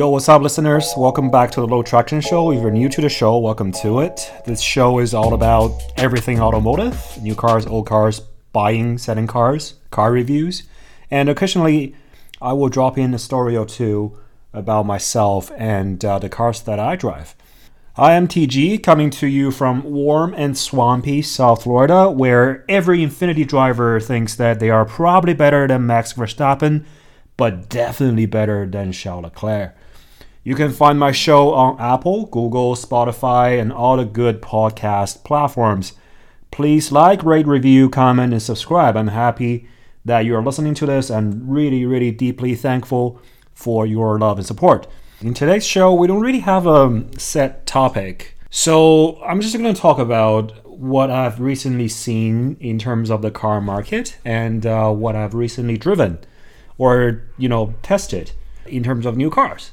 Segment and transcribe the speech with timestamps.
[0.00, 0.94] Yo, what's up, listeners?
[0.96, 2.52] Welcome back to the Low Traction Show.
[2.52, 4.32] If you're new to the show, welcome to it.
[4.46, 10.10] This show is all about everything automotive new cars, old cars, buying, selling cars, car
[10.10, 10.62] reviews,
[11.10, 11.94] and occasionally
[12.40, 14.16] I will drop in a story or two
[14.54, 17.36] about myself and uh, the cars that I drive.
[17.94, 23.46] I am TG, coming to you from warm and swampy South Florida, where every Infiniti
[23.46, 26.86] driver thinks that they are probably better than Max Verstappen,
[27.36, 29.76] but definitely better than Charles Leclerc.
[30.42, 35.92] You can find my show on Apple, Google, Spotify, and all the good podcast platforms.
[36.50, 38.96] Please like, rate, review, comment, and subscribe.
[38.96, 39.68] I'm happy
[40.02, 43.20] that you are listening to this and really, really deeply thankful
[43.52, 44.86] for your love and support.
[45.20, 48.34] In today's show, we don't really have a set topic.
[48.48, 53.30] So I'm just going to talk about what I've recently seen in terms of the
[53.30, 56.18] car market and uh, what I've recently driven
[56.78, 58.32] or, you know, tested
[58.64, 59.72] in terms of new cars.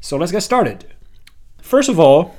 [0.00, 0.86] So let's get started.
[1.60, 2.36] First of all,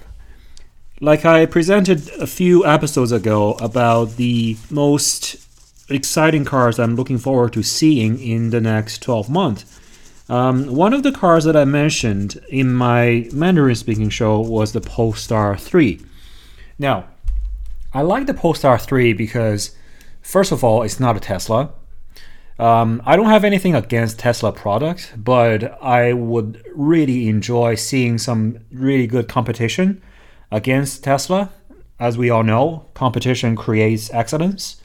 [1.01, 5.37] like I presented a few episodes ago about the most
[5.89, 9.79] exciting cars I'm looking forward to seeing in the next 12 months.
[10.29, 14.81] Um, one of the cars that I mentioned in my Mandarin speaking show was the
[14.81, 15.99] Polestar 3.
[16.77, 17.05] Now,
[17.93, 19.75] I like the Polestar 3 because,
[20.21, 21.71] first of all, it's not a Tesla.
[22.59, 28.59] Um, I don't have anything against Tesla products, but I would really enjoy seeing some
[28.69, 30.01] really good competition
[30.51, 31.51] against Tesla.
[31.99, 34.81] As we all know, competition creates excellence.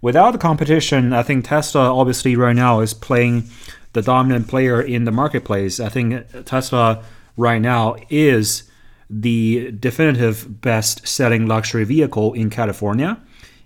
[0.00, 3.48] Without the competition, I think Tesla obviously right now is playing
[3.92, 5.78] the dominant player in the marketplace.
[5.78, 7.04] I think Tesla
[7.36, 8.64] right now is
[9.08, 13.20] the definitive best selling luxury vehicle in California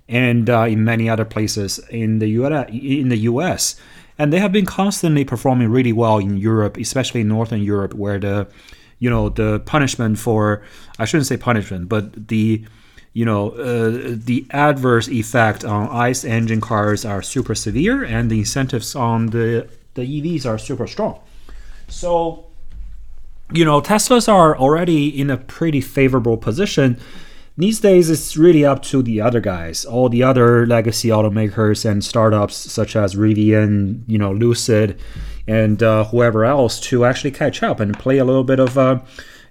[0.08, 3.76] and uh, in many other places in the US, in the US.
[4.18, 8.18] And they have been constantly performing really well in Europe, especially in Northern Europe, where
[8.18, 8.46] the
[8.98, 10.62] you know the punishment for
[10.98, 12.64] I shouldn't say punishment, but the
[13.16, 18.40] you know, uh, the adverse effect on ICE engine cars are super severe, and the
[18.40, 21.18] incentives on the the EVs are super strong.
[21.88, 22.44] So,
[23.50, 26.98] you know, Teslas are already in a pretty favorable position.
[27.58, 32.04] These days, it's really up to the other guys, all the other legacy automakers and
[32.04, 35.00] startups such as Rivian, you know, Lucid,
[35.48, 39.00] and uh, whoever else to actually catch up and play a little bit of, uh,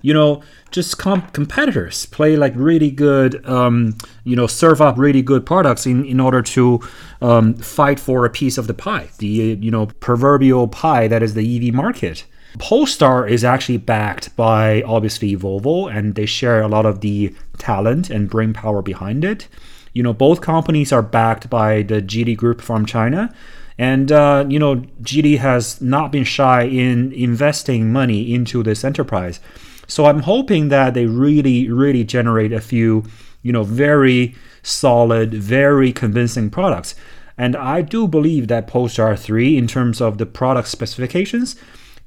[0.03, 5.23] you know, just comp- competitors play like really good, um, you know, serve up really
[5.23, 6.79] good products in, in order to
[7.23, 11.33] um, fight for a piece of the pie, the, you know, proverbial pie that is
[11.33, 12.23] the EV market.
[12.57, 18.09] Polestar is actually backed by obviously Volvo, and they share a lot of the talent
[18.09, 19.47] and brain power behind it.
[19.93, 23.33] You know, both companies are backed by the Geely Group from China.
[23.77, 29.39] And, uh, you know, Geely has not been shy in investing money into this enterprise.
[29.87, 33.03] So I'm hoping that they really, really generate a few,
[33.41, 36.95] you know, very solid, very convincing products.
[37.37, 41.55] And I do believe that Polestar 3, in terms of the product specifications,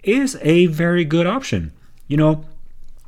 [0.03, 1.73] is a very good option.
[2.07, 2.45] You know,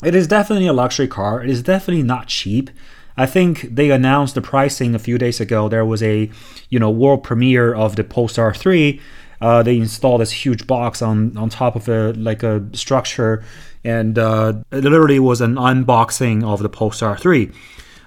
[0.03, 1.43] it is definitely a luxury car.
[1.43, 2.71] It is definitely not cheap.
[3.17, 5.69] I think they announced the pricing a few days ago.
[5.69, 6.31] There was a,
[6.71, 9.01] you know, world premiere of the Polestar 3.
[9.41, 13.43] Uh, they installed this huge box on on top of a like a structure
[13.85, 17.51] and uh, it literally was an unboxing of the Polestar 3.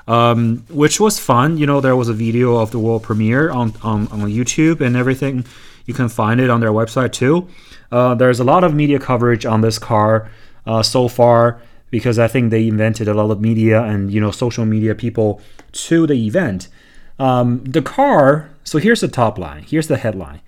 [0.05, 1.57] Um, which was fun.
[1.57, 4.97] You know, there was a video of the world premiere on, on, on YouTube and
[4.97, 5.45] everything.
[5.85, 7.47] You can find it on their website too.
[7.91, 10.29] Uh, there's a lot of media coverage on this car
[10.65, 11.61] uh, so far
[11.91, 15.41] because I think they invented a lot of media and you know social media people
[15.73, 16.67] to the event.
[17.19, 18.49] Um, the car.
[18.63, 19.63] So here's the top line.
[19.63, 20.41] Here's the headline.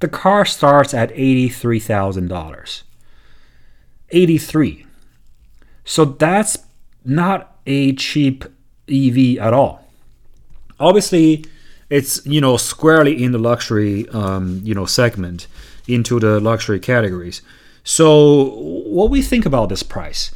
[0.00, 2.82] The car starts at eighty-three thousand dollars.
[4.10, 4.86] 83.
[5.84, 6.58] So that's
[7.04, 8.44] not a cheap
[8.88, 9.84] EV at all.
[10.78, 11.44] Obviously,
[11.90, 15.46] it's you know squarely in the luxury um, you know segment
[15.86, 17.42] into the luxury categories.
[17.84, 18.50] So
[18.86, 20.34] what we think about this price?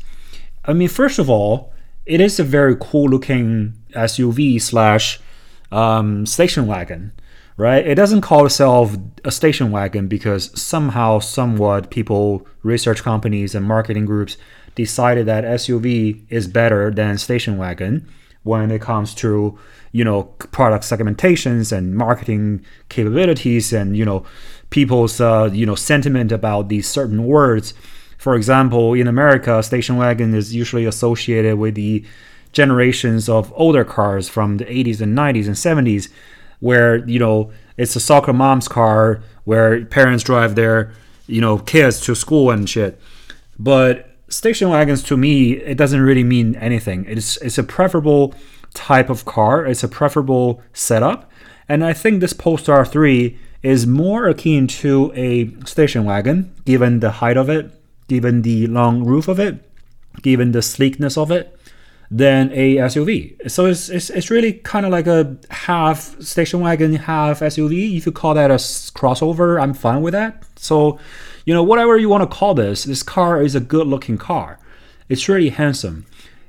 [0.65, 1.73] I mean, first of all,
[2.07, 5.19] it is a very cool looking SUV slash
[5.73, 7.13] um, station wagon
[7.61, 7.87] right?
[7.87, 14.07] It doesn't call itself a station wagon because somehow, somewhat, people, research companies, and marketing
[14.07, 14.39] groups
[14.75, 18.09] decided that SUV is better than station wagon
[18.43, 19.59] when it comes to
[19.93, 24.25] you know product segmentations and marketing capabilities and you know
[24.71, 27.75] people's uh, you know sentiment about these certain words.
[28.19, 32.05] For example, in America, station wagon is usually associated with the
[32.53, 36.11] generations of older cars from the 80s and 90s and 70s
[36.59, 40.93] where you know it's a soccer mom's car where parents drive their
[41.27, 43.01] you know kids to school and shit.
[43.59, 47.05] But station wagons to me, it doesn't really mean anything.
[47.07, 48.35] It's it's a preferable
[48.73, 49.67] type of car.
[49.67, 51.31] It's a preferable setup,
[51.69, 57.11] and I think this Polestar 3 is more akin to a station wagon, given the
[57.11, 57.71] height of it,
[58.09, 59.71] given the long roof of it,
[60.23, 61.57] given the sleekness of it,
[62.11, 63.51] than a SUV.
[63.51, 67.97] So it's, it's, it's really kind of like a half station wagon, half SUV.
[67.97, 70.43] If you call that a crossover, I'm fine with that.
[70.57, 70.99] So,
[71.45, 74.59] you know, whatever you want to call this, this car is a good looking car.
[75.09, 76.07] It's really handsome.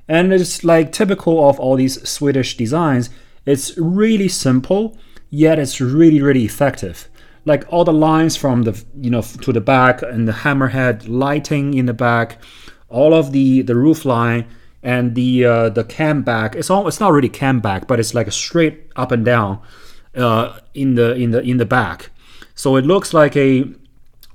[0.07, 3.09] And it's like typical of all these Swedish designs,
[3.45, 4.97] it's really simple,
[5.29, 7.07] yet it's really, really effective
[7.45, 11.73] like all the lines from the you know to the back and the hammerhead lighting
[11.73, 12.37] in the back
[12.89, 14.45] all of the the roof line
[14.83, 18.31] and the uh, the Kammback it's all it's not really Kammback but it's like a
[18.31, 19.61] straight up and down
[20.15, 22.09] uh, in the in the in the back
[22.55, 23.65] so it looks like a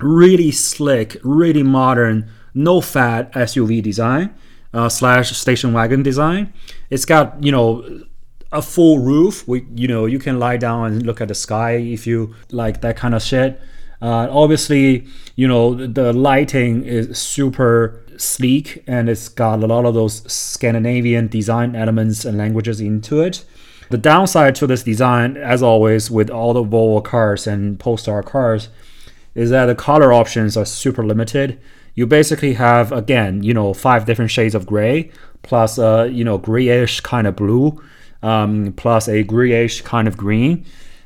[0.01, 4.35] really slick really modern no fat suv design
[4.75, 6.53] uh, slash station wagon design
[6.91, 8.03] it's got you know
[8.53, 11.73] a full roof we you know you can lie down and look at the sky
[11.73, 13.61] if you like that kind of shit
[14.03, 19.95] uh, obviously you know the lighting is super sleek and it's got a lot of
[19.95, 23.45] those Scandinavian design elements and languages into it.
[23.91, 28.69] The downside to this design, as always with all the Volvo cars and Polestar cars,
[29.37, 31.61] is that the color options are super limited.
[31.95, 35.11] You basically have again, you know, five different shades of gray,
[35.43, 37.81] plus a uh, you know grayish kind of blue,
[38.23, 40.65] um, plus a grayish kind of green,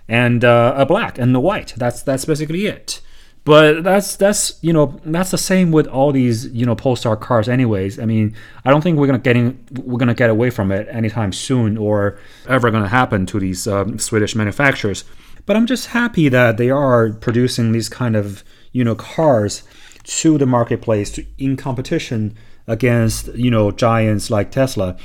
[0.08, 1.74] and uh, a black and the white.
[1.76, 3.02] That's that's basically it.
[3.44, 7.48] But that's that's you know that's the same with all these you know Polestar cars.
[7.48, 10.86] Anyways, I mean I don't think we're gonna getting we're gonna get away from it
[10.90, 12.18] anytime soon or
[12.48, 15.04] ever gonna happen to these um, Swedish manufacturers.
[15.46, 19.62] But I'm just happy that they are producing these kind of you know cars
[20.02, 24.96] to the marketplace to, in competition against you know giants like Tesla.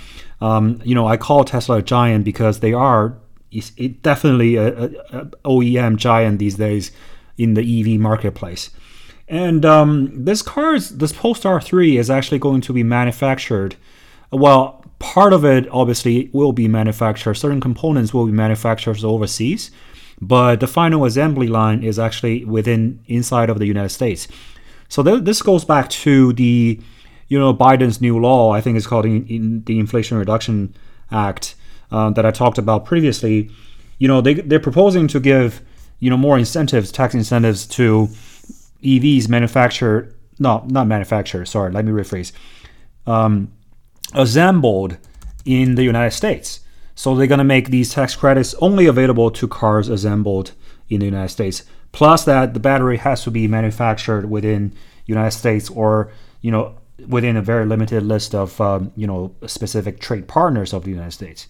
[0.41, 3.17] Um, you know I call Tesla a giant because they are
[3.51, 6.91] it definitely a, a, a OEM giant these days
[7.37, 8.69] in the EV marketplace.
[9.27, 13.75] And um, this car, is, this Polestar 3, is actually going to be manufactured.
[14.31, 17.35] Well, part of it obviously will be manufactured.
[17.35, 19.71] Certain components will be manufactured overseas,
[20.21, 24.27] but the final assembly line is actually within inside of the United States.
[24.87, 26.79] So th- this goes back to the,
[27.27, 28.51] you know, Biden's new law.
[28.51, 30.75] I think it's called in, in the Inflation Reduction
[31.11, 31.55] Act
[31.91, 33.49] uh, that I talked about previously.
[33.97, 35.61] You know, they they're proposing to give
[35.99, 38.09] you know more incentives, tax incentives to
[38.83, 41.45] EVs manufactured, no, not manufactured.
[41.45, 42.31] Sorry, let me rephrase.
[43.07, 43.51] Um,
[44.13, 44.97] assembled
[45.45, 46.59] in the United States.
[46.95, 50.53] So they're going to make these tax credits only available to cars assembled
[50.89, 51.63] in the United States.
[51.91, 54.73] Plus that the battery has to be manufactured within
[55.05, 56.11] United States or
[56.41, 56.75] you know
[57.07, 61.11] within a very limited list of um, you know specific trade partners of the United
[61.11, 61.47] States.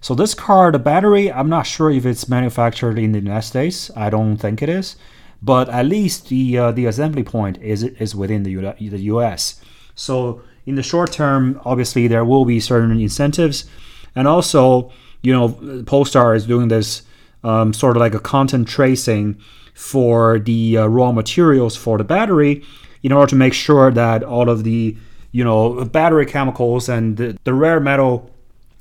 [0.00, 3.90] So this car, the battery, I'm not sure if it's manufactured in the United States.
[3.96, 4.96] I don't think it is,
[5.42, 9.60] but at least the uh, the assembly point is is within the U- the US.
[9.94, 13.64] So in the short term, obviously there will be certain incentives,
[14.16, 14.90] and also
[15.22, 17.02] you know Polestar is doing this
[17.44, 19.38] um, sort of like a content tracing
[19.74, 22.64] for the uh, raw materials for the battery
[23.02, 24.96] in order to make sure that all of the
[25.30, 28.30] you know battery chemicals and the, the rare metal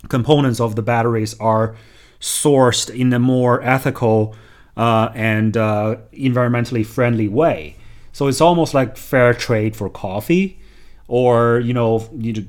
[0.10, 1.76] components of the batteries are
[2.20, 4.36] sourced in a more ethical
[4.78, 7.76] uh, and uh, environmentally friendly way.
[8.12, 10.60] So it's almost like fair trade for coffee,
[11.08, 12.48] or you know, you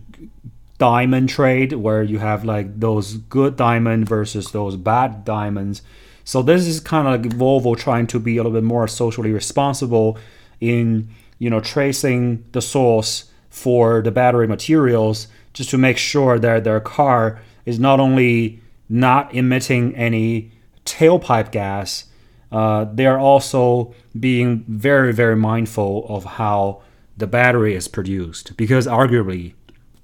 [0.79, 5.83] diamond trade where you have like those good diamond versus those bad diamonds.
[6.25, 9.33] So this is kind of like Volvo trying to be a little bit more socially
[9.33, 10.19] responsible
[10.61, 16.65] in you know tracing the source for the battery materials just to make sure that
[16.65, 20.53] their car is not only not emitting any
[20.85, 22.05] tailpipe gas,
[22.53, 26.83] uh, they are also being very, very mindful of how
[27.17, 28.57] the battery is produced.
[28.57, 29.55] Because arguably,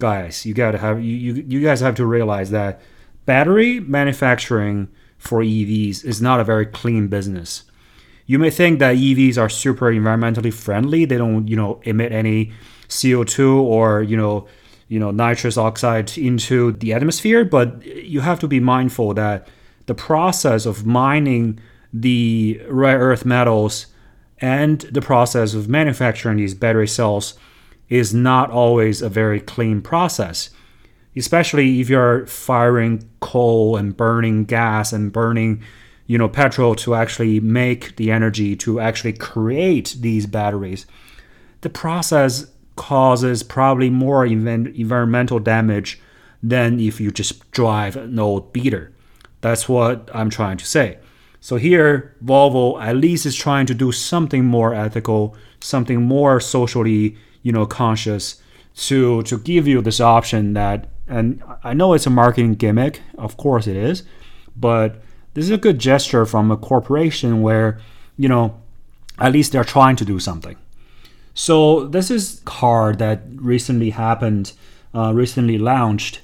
[0.02, 2.80] guys, you gotta have you, you, you guys have to realize that
[3.24, 7.62] battery manufacturing for EVs is not a very clean business.
[8.26, 12.52] You may think that EVs are super environmentally friendly; they don't, you know, emit any
[12.88, 14.48] CO2 or you know
[14.88, 19.48] you know nitrous oxide into the atmosphere but you have to be mindful that
[19.86, 21.58] the process of mining
[21.94, 23.86] the rare earth metals
[24.38, 27.38] and the process of manufacturing these battery cells
[27.92, 30.50] is not always a very clean process
[31.14, 35.62] especially if you're firing coal and burning gas and burning
[36.06, 40.86] you know petrol to actually make the energy to actually create these batteries
[41.62, 42.46] the process
[42.76, 46.00] causes probably more environmental damage
[46.42, 48.92] than if you just drive an old beater.
[49.40, 50.98] That's what I'm trying to say.
[51.40, 57.16] So here, Volvo at least is trying to do something more ethical, something more socially,
[57.42, 58.40] you know, conscious
[58.74, 63.36] to to give you this option that and I know it's a marketing gimmick, of
[63.36, 64.04] course it is,
[64.56, 65.02] but
[65.34, 67.80] this is a good gesture from a corporation where,
[68.16, 68.60] you know,
[69.18, 70.56] at least they're trying to do something.
[71.34, 74.52] So this is car that recently happened,
[74.94, 76.20] uh, recently launched,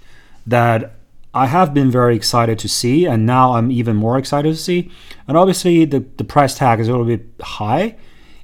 [0.46, 0.94] that
[1.34, 4.90] I have been very excited to see, and now I'm even more excited to see.
[5.26, 7.96] And obviously, the, the price tag is a little bit high,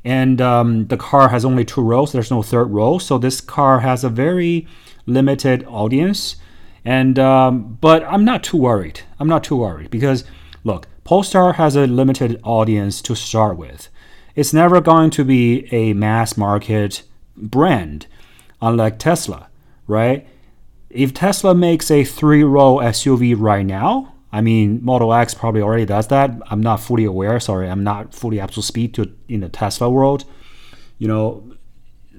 [0.04, 2.12] and um, the car has only two rows.
[2.12, 4.66] There's no third row, so this car has a very
[5.06, 6.36] limited audience.
[6.84, 9.00] And um, but I'm not too worried.
[9.18, 10.24] I'm not too worried because
[10.64, 13.88] look, Polestar has a limited audience to start with.
[14.34, 17.02] It's never going to be a mass market
[17.36, 18.06] brand,
[18.60, 19.48] unlike Tesla,
[19.86, 20.26] right?
[20.94, 25.86] if Tesla makes a three row SUV right now, I mean, Model X probably already
[25.86, 26.28] does that.
[26.50, 27.38] I'm not fully aware.
[27.38, 30.24] Sorry, I'm not fully up to speed to in the Tesla world.
[30.98, 31.54] You know,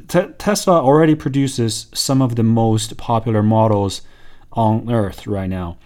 [0.08, 4.02] Te- Tesla already produces some of the most popular models
[4.54, 5.78] on Earth right now.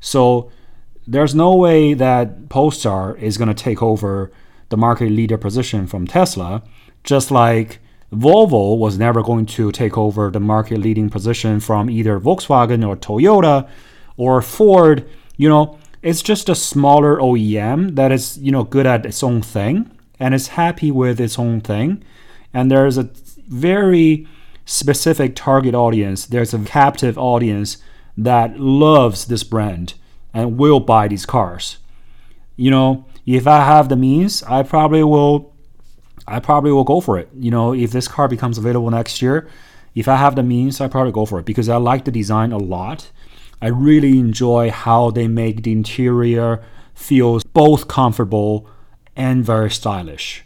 [0.00, 0.50] So
[1.06, 4.32] there's no way that Polestar is going to take over
[4.70, 6.64] the market leader position from Tesla,
[7.04, 7.78] just like
[8.12, 12.96] Volvo was never going to take over the market leading position from either Volkswagen or
[12.96, 13.68] Toyota
[14.16, 15.08] or Ford.
[15.36, 19.42] You know, it's just a smaller OEM that is, you know, good at its own
[19.42, 22.02] thing and is happy with its own thing.
[22.54, 23.10] And there's a
[23.48, 24.26] very
[24.64, 26.26] specific target audience.
[26.26, 27.78] There's a captive audience
[28.16, 29.94] that loves this brand
[30.32, 31.78] and will buy these cars.
[32.56, 35.52] You know, if I have the means, I probably will
[36.26, 37.28] I probably will go for it.
[37.34, 39.48] You know, if this car becomes available next year,
[39.94, 42.52] if I have the means, I probably go for it because I like the design
[42.52, 43.10] a lot.
[43.60, 46.62] I really enjoy how they make the interior
[46.94, 48.68] feel both comfortable
[49.14, 50.44] and very stylish.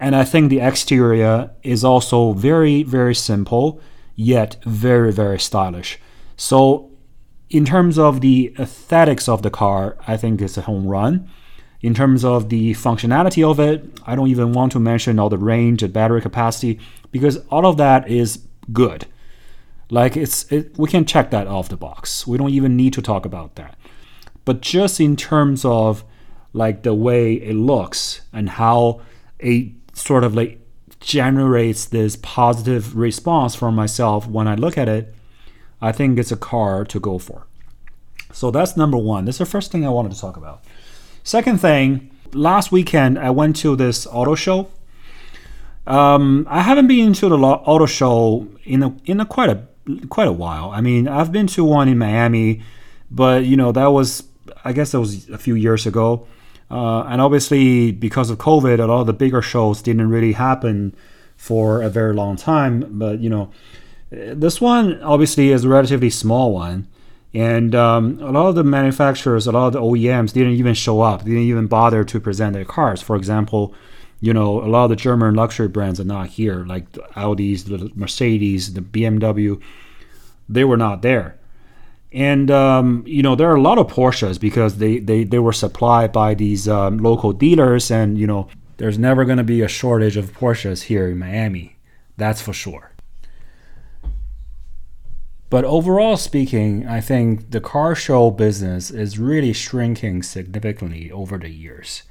[0.00, 3.80] And I think the exterior is also very, very simple,
[4.14, 5.98] yet very, very stylish.
[6.36, 6.90] So,
[7.50, 11.28] in terms of the aesthetics of the car, I think it's a home run.
[11.80, 15.38] In terms of the functionality of it, I don't even want to mention all the
[15.38, 16.78] range and battery capacity
[17.10, 18.40] because all of that is
[18.72, 19.06] good.
[19.90, 22.26] Like it's it, we can check that off the box.
[22.26, 23.76] We don't even need to talk about that.
[24.44, 26.04] But just in terms of
[26.52, 29.00] like the way it looks and how
[29.38, 30.60] it sort of like
[31.00, 35.14] generates this positive response for myself when I look at it,
[35.80, 37.46] I think it's a car to go for.
[38.32, 39.24] So that's number one.
[39.24, 40.62] That's the first thing I wanted to talk about.
[41.22, 44.68] Second thing, last weekend I went to this auto show.
[45.86, 49.67] Um, I haven't been to the auto show in a, in a quite a
[50.08, 50.70] quite a while.
[50.70, 52.62] I mean, I've been to one in Miami,
[53.10, 54.24] but you know that was
[54.64, 56.26] I guess that was a few years ago.
[56.70, 60.94] Uh, and obviously, because of COVID, a lot of the bigger shows didn't really happen
[61.36, 62.98] for a very long time.
[62.98, 63.50] But you know,
[64.10, 66.88] this one obviously is a relatively small one.
[67.34, 71.02] And um, a lot of the manufacturers, a lot of the OEMs didn't even show
[71.02, 71.24] up.
[71.24, 73.02] They didn't even bother to present their cars.
[73.02, 73.74] For example,
[74.20, 77.64] you know, a lot of the German luxury brands are not here, like the Audis,
[77.64, 79.60] the Mercedes, the BMW.
[80.48, 81.38] They were not there.
[82.12, 85.52] And um, you know, there are a lot of Porsches because they they, they were
[85.52, 88.48] supplied by these um, local dealers, and you know,
[88.78, 91.76] there's never going to be a shortage of Porsches here in Miami.
[92.16, 92.92] That's for sure.
[95.50, 101.48] But overall speaking, I think the car show business is really shrinking significantly over the
[101.48, 102.02] years.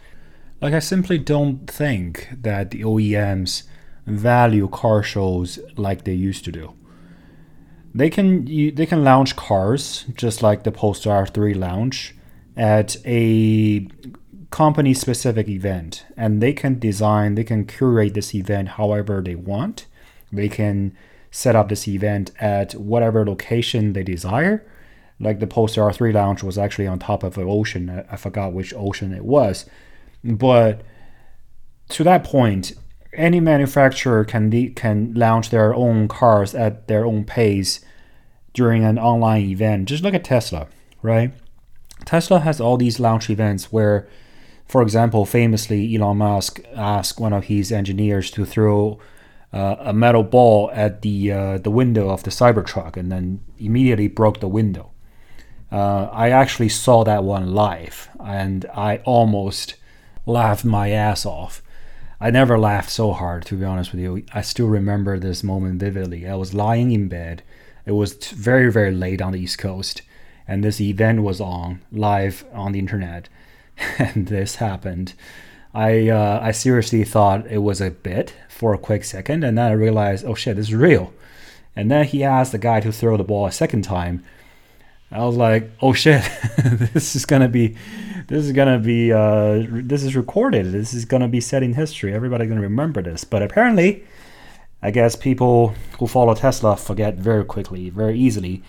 [0.59, 3.63] Like, I simply don't think that the OEMs
[4.07, 6.73] value car shows like they used to do.
[7.93, 12.15] They can they can launch cars just like the Polestar 3 launch
[12.55, 13.87] at a
[14.49, 19.87] company specific event and they can design they can curate this event however they want.
[20.31, 20.95] They can
[21.31, 24.65] set up this event at whatever location they desire.
[25.19, 28.05] Like the Polestar 3 launch was actually on top of an ocean.
[28.09, 29.65] I forgot which ocean it was.
[30.23, 30.81] But
[31.89, 32.73] to that point,
[33.13, 37.79] any manufacturer can can launch their own cars at their own pace
[38.53, 39.87] during an online event.
[39.87, 40.67] Just look at Tesla,
[41.01, 41.31] right?
[42.05, 44.07] Tesla has all these launch events where,
[44.65, 48.99] for example, famously Elon Musk asked one of his engineers to throw
[49.53, 54.07] uh, a metal ball at the uh, the window of the Cybertruck and then immediately
[54.07, 54.91] broke the window.
[55.71, 59.75] Uh, I actually saw that one live and I almost
[60.27, 61.63] laughed my ass off.
[62.19, 64.23] I never laughed so hard, to be honest with you.
[64.33, 66.27] I still remember this moment vividly.
[66.27, 67.43] I was lying in bed.
[67.85, 70.01] It was very, very late on the East Coast,
[70.47, 73.29] and this event was on live on the internet,
[73.97, 75.13] and this happened.
[75.73, 79.71] I uh, I seriously thought it was a bit for a quick second, and then
[79.71, 81.13] I realized, oh shit, this is real.
[81.75, 84.23] And then he asked the guy to throw the ball a second time.
[85.11, 86.21] I was like, oh shit,
[86.93, 87.77] this is gonna be
[88.27, 90.71] this is gonna be uh, this is recorded.
[90.71, 92.13] This is gonna be set in history.
[92.13, 93.23] Everybody's gonna remember this.
[93.23, 94.03] But apparently,
[94.81, 98.63] I guess people who follow Tesla forget very quickly, very easily,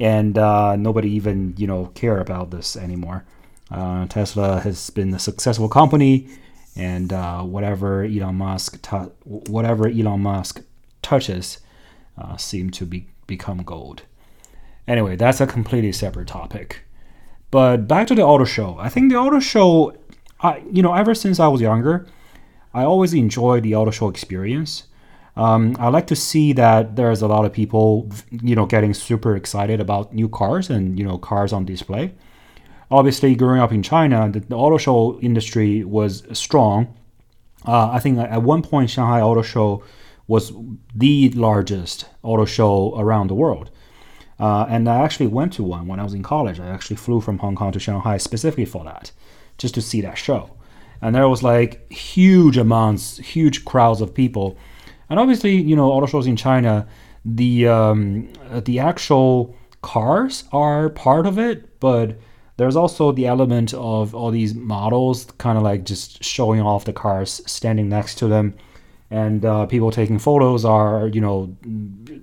[0.00, 3.24] and uh, nobody even you know care about this anymore.
[3.70, 6.28] Uh, Tesla has been a successful company,
[6.74, 8.84] and uh, whatever Elon Musk
[9.24, 10.60] whatever Elon Musk
[11.02, 11.58] touches
[12.18, 14.02] uh, seem to be become gold.
[14.86, 16.84] Anyway, that's a completely separate topic.
[17.50, 18.76] But back to the auto show.
[18.78, 19.96] I think the auto show,
[20.40, 22.06] I you know, ever since I was younger,
[22.74, 24.84] I always enjoyed the auto show experience.
[25.36, 29.34] Um, I like to see that there's a lot of people, you know, getting super
[29.36, 32.14] excited about new cars and you know cars on display.
[32.90, 36.94] Obviously, growing up in China, the, the auto show industry was strong.
[37.66, 39.82] Uh, I think at one point, Shanghai Auto Show
[40.26, 40.52] was
[40.94, 43.70] the largest auto show around the world.
[44.38, 46.58] Uh, and I actually went to one when I was in college.
[46.58, 49.12] I actually flew from Hong Kong to Shanghai specifically for that,
[49.58, 50.50] just to see that show.
[51.00, 54.56] And there was like huge amounts, huge crowds of people.
[55.08, 56.86] And obviously, you know, auto shows in China,
[57.24, 58.32] the um,
[58.64, 62.18] the actual cars are part of it, but
[62.56, 66.92] there's also the element of all these models, kind of like just showing off the
[66.92, 68.54] cars, standing next to them
[69.14, 71.56] and uh, people taking photos are you know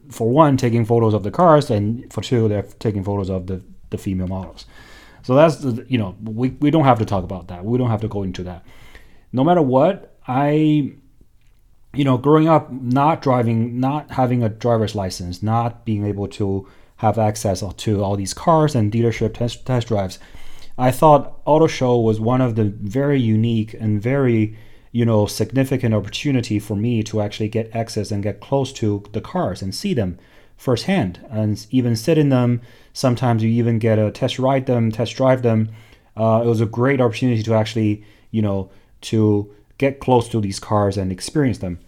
[0.10, 3.64] for one taking photos of the cars and for two they're taking photos of the,
[3.92, 4.66] the female models.
[5.24, 7.64] So that's the, you know we, we don't have to talk about that.
[7.64, 8.66] We don't have to go into that.
[9.32, 10.52] No matter what i
[11.94, 16.68] you know growing up not driving not having a driver's license not being able to
[16.98, 20.20] have access to all these cars and dealership test, test drives
[20.78, 24.56] i thought auto show was one of the very unique and very
[24.92, 29.22] you know significant opportunity for me to actually get access and get close to the
[29.22, 30.18] cars and see them
[30.58, 32.62] firsthand and even sit in them.
[32.94, 35.70] Sometimes you even get a test ride them test drive them.
[36.16, 38.70] Uh, it was a great opportunity to actually you know
[39.02, 41.80] to get close to these cars and experience them.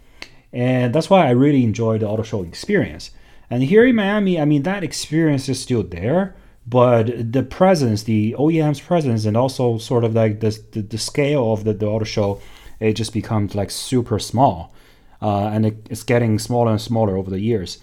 [0.51, 3.11] And that's why i really enjoyed the auto show experience.
[3.49, 6.35] And here in miami i mean that experience is still there
[6.65, 11.51] but the presence the oem's presence and also sort of like the, the, the scale
[11.51, 12.39] of the, the auto show
[12.83, 14.73] it just becomes like super small.
[15.21, 17.79] Uh, and it, it's getting smaller and smaller over the years.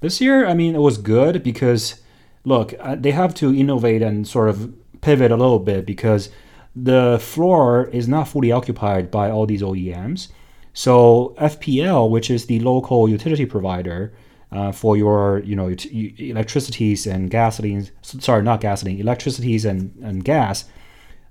[0.00, 2.00] This year, I mean, it was good because,
[2.44, 6.30] look, uh, they have to innovate and sort of pivot a little bit because
[6.74, 10.28] the floor is not fully occupied by all these OEMs.
[10.72, 14.12] So FPL, which is the local utility provider
[14.52, 20.64] uh, for your, you know, electricities and gasolines, sorry, not gasoline, electricities and, and gas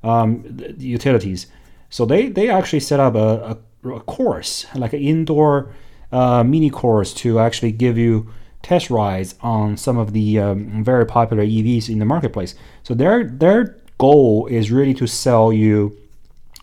[0.03, 1.47] um, utilities,
[1.89, 5.73] so they, they actually set up a, a, a course, like an indoor
[6.11, 11.05] uh, mini course to actually give you test rides on some of the um, very
[11.05, 12.55] popular EVs in the marketplace.
[12.83, 15.97] So their their goal is really to sell you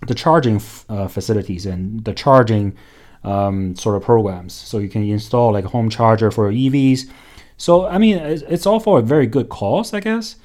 [0.07, 2.77] the charging f- uh, facilities and the charging
[3.23, 4.53] um, sort of programs.
[4.53, 7.11] So you can install like a home charger for EVs.
[7.57, 10.37] So I mean, it's, all for a very good cause, I guess.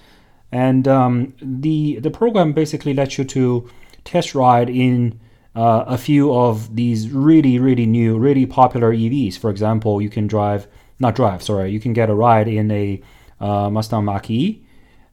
[0.51, 3.69] And um, the the program basically lets you to
[4.03, 5.19] test ride in
[5.55, 9.37] uh, a few of these really, really new, really popular EVs.
[9.37, 10.67] For example, you can drive,
[10.99, 13.01] not drive, sorry, you can get a ride in a
[13.39, 14.63] uh, Mustang Mach-E,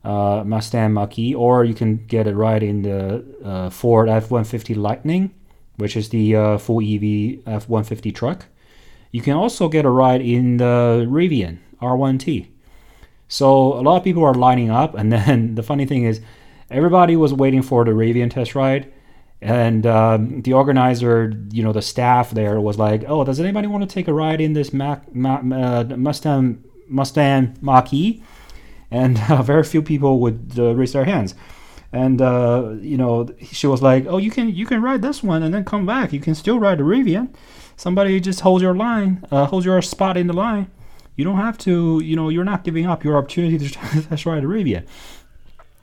[0.05, 5.35] uh, Mustang Mach-E, or you can get a ride in the uh, Ford F-150 Lightning,
[5.77, 8.47] which is the uh, full EV F-150 truck.
[9.13, 12.49] You can also get a ride in the Rivian R1T.
[13.29, 16.21] So a lot of people are lining up, and then the funny thing is,
[16.71, 18.93] everybody was waiting for the Rivian test ride.
[19.41, 23.89] And um, the organizer, you know, the staff there was like, "Oh, does anybody want
[23.89, 28.23] to take a ride in this Mac, Ma, uh, Mustang Mustang Mach-E?"
[28.91, 31.35] And uh, very few people would uh, raise their hands.
[31.93, 35.43] And uh, you know, she was like, "Oh, you can you can ride this one
[35.43, 36.13] and then come back.
[36.15, 37.29] You can still ride the Rivian.
[37.77, 40.71] Somebody just holds your line, uh, holds your spot in the line.
[41.15, 42.01] You don't have to.
[42.03, 43.71] You know, you're not giving up your opportunity to
[44.09, 44.87] test ride the Rivian."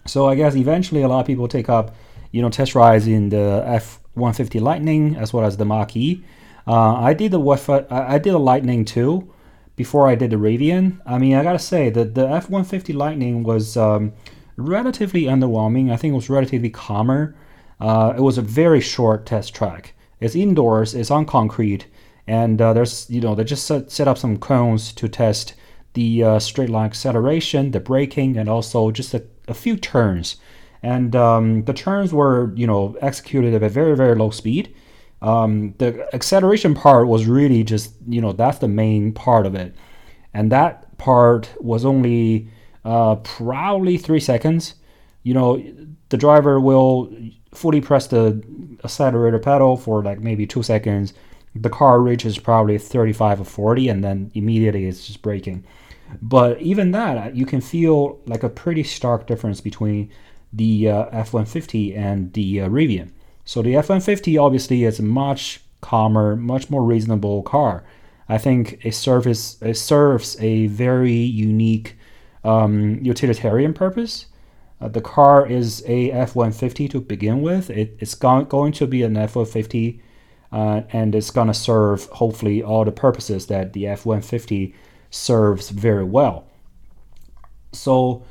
[0.05, 1.95] So I guess eventually a lot of people take up,
[2.31, 6.23] you know, test rides in the F-150 Lightning as well as the Mach-E.
[6.65, 9.33] Uh, I did the I did the Lightning too
[9.75, 10.99] before I did the Rivian.
[11.05, 14.13] I mean, I gotta say that the F-150 Lightning was um,
[14.55, 15.91] relatively underwhelming.
[15.91, 17.35] I think it was relatively calmer.
[17.79, 19.93] Uh, it was a very short test track.
[20.19, 20.93] It's indoors.
[20.95, 21.87] It's on concrete,
[22.27, 25.53] and uh, there's you know they just set, set up some cones to test
[25.93, 30.37] the uh, straight line acceleration, the braking, and also just a, a few turns.
[30.81, 34.75] And um, the turns were you know executed at a very very low speed.
[35.21, 39.73] Um, the acceleration part was really just you know that's the main part of it,
[40.33, 42.49] and that part was only
[42.83, 44.75] uh, probably three seconds.
[45.23, 45.63] You know,
[46.09, 47.15] the driver will
[47.53, 48.43] fully press the
[48.83, 51.13] accelerator pedal for like maybe two seconds.
[51.55, 55.63] The car reaches probably 35 or 40, and then immediately it's just braking.
[56.21, 60.09] But even that, you can feel like a pretty stark difference between
[60.51, 63.11] the uh, F-150 and the uh, Rivian.
[63.45, 67.83] So the F-150 obviously is a much calmer, much more reasonable car.
[68.29, 71.97] I think it serves it serves a very unique
[72.43, 74.27] um, utilitarian purpose.
[74.79, 77.69] Uh, the car is a F-150 to begin with.
[77.69, 79.99] It, it's go- going to be an F-150,
[80.51, 84.73] uh, and it's going to serve hopefully all the purposes that the F-150
[85.13, 86.47] serves very well.
[87.71, 88.23] So,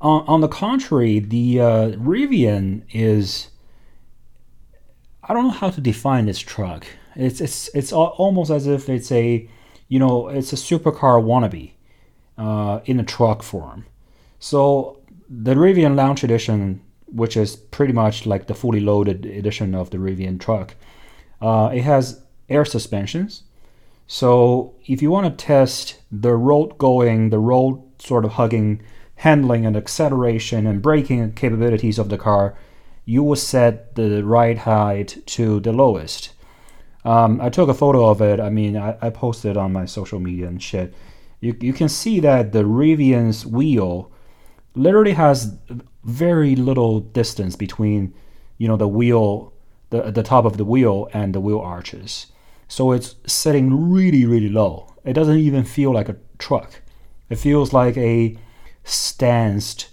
[0.00, 3.48] on, on the contrary, the uh, Rivian is
[5.22, 6.86] I don't know how to define this truck.
[7.14, 9.48] It's it's it's almost as if it's a
[9.88, 11.72] you know it's a supercar wannabe
[12.38, 13.86] uh, in a truck form.
[14.38, 19.90] So the Rivian Launch Edition, which is pretty much like the fully loaded edition of
[19.90, 20.74] the Rivian truck,
[21.40, 23.42] uh, it has air suspensions.
[24.06, 28.82] So if you want to test the road going, the road sort of hugging,
[29.16, 32.56] handling and acceleration and braking capabilities of the car,
[33.04, 36.32] you will set the ride height to the lowest.
[37.04, 38.40] Um, I took a photo of it.
[38.40, 40.92] I mean, I, I posted on my social media and shit.
[41.40, 44.10] You, you can see that the Rivian's wheel
[44.74, 45.56] literally has
[46.04, 48.14] very little distance between
[48.58, 49.52] you know the wheel
[49.90, 52.26] the, the top of the wheel and the wheel arches
[52.68, 54.92] so it's sitting really really low.
[55.04, 56.82] It doesn't even feel like a truck.
[57.30, 58.36] It feels like a
[58.84, 59.88] stanced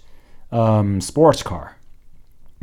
[0.52, 1.76] um, sports car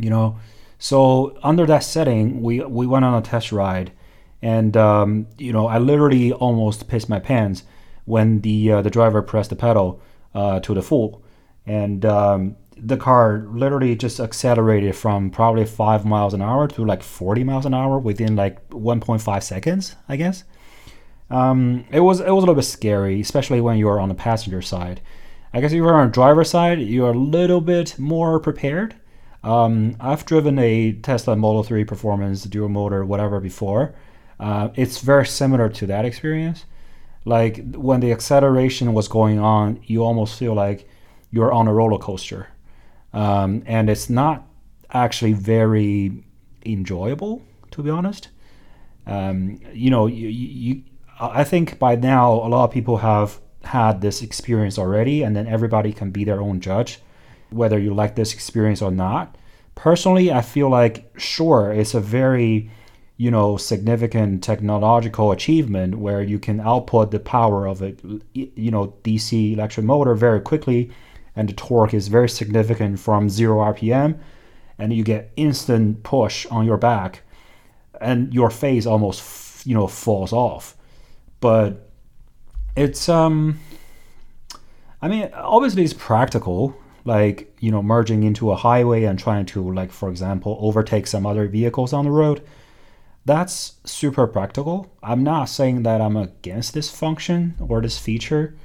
[0.02, 0.38] you know?
[0.80, 3.92] So under that setting we we went on a test ride
[4.42, 7.64] and um, you know i literally almost pissed my pants
[8.06, 10.02] when the uh, the driver pressed the pedal
[10.34, 11.24] uh, to the full.
[11.68, 17.04] And um, the car literally just accelerated from probably five miles an hour to like
[17.04, 20.44] 40 miles an hour within like 1.5 seconds, I guess.
[21.30, 24.16] Um, it was it was a little bit scary, especially when you are on the
[24.16, 25.00] passenger side.
[25.54, 28.96] I guess if you're on the driver's side, you're a little bit more prepared.
[29.44, 33.94] Um, I've driven a Tesla Model 3 Performance dual motor, whatever, before.
[34.40, 36.66] Uh, it's very similar to that experience.
[37.26, 40.88] Like when the acceleration was going on, you almost feel like
[41.32, 42.48] you're on a roller coaster.
[43.14, 44.48] Um, and it's not
[44.92, 46.24] actually very
[46.66, 48.30] enjoyable, to be honest.
[49.06, 50.84] Um, you know, you, you,
[51.20, 55.48] I think by now a lot of people have had this experience already, and then
[55.48, 57.00] everybody can be their own judge,
[57.50, 59.38] whether you like this experience or not.
[59.76, 62.70] Personally, I feel like sure, it's a very
[63.18, 67.96] you know significant technological achievement where you can output the power of a
[68.34, 70.90] you know DC electric motor very quickly
[71.42, 74.20] and the torque is very significant from 0 RPM
[74.78, 77.24] and you get instant push on your back
[78.00, 80.78] and your face almost you know falls off.
[81.40, 81.90] But
[82.78, 83.60] it's um
[85.02, 86.76] I mean obviously it's practical
[87.06, 91.26] like you know merging into a highway and trying to like for example overtake some
[91.26, 92.44] other vehicles on the road.
[93.26, 94.96] That's super practical.
[95.02, 98.56] I'm not saying that i'm against this function or this feature